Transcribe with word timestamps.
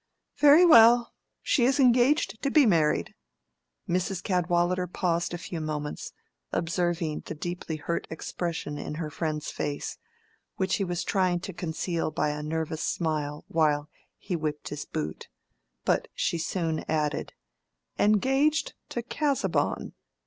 "Very 0.39 0.65
well. 0.65 1.13
She 1.43 1.63
is 1.63 1.79
engaged 1.79 2.41
to 2.41 2.49
be 2.49 2.65
married." 2.65 3.13
Mrs. 3.87 4.23
Cadwallader 4.23 4.87
paused 4.87 5.31
a 5.31 5.37
few 5.37 5.61
moments, 5.61 6.11
observing 6.51 7.21
the 7.27 7.35
deeply 7.35 7.75
hurt 7.75 8.07
expression 8.09 8.79
in 8.79 8.95
her 8.95 9.11
friend's 9.11 9.51
face, 9.51 9.99
which 10.55 10.77
he 10.77 10.83
was 10.83 11.03
trying 11.03 11.39
to 11.41 11.53
conceal 11.53 12.09
by 12.09 12.29
a 12.29 12.41
nervous 12.41 12.81
smile, 12.81 13.45
while 13.47 13.91
he 14.17 14.35
whipped 14.35 14.69
his 14.69 14.85
boot; 14.85 15.27
but 15.85 16.07
she 16.15 16.39
soon 16.39 16.83
added, 16.89 17.33
"Engaged 17.99 18.73
to 18.89 19.03
Casaubon." 19.03 19.93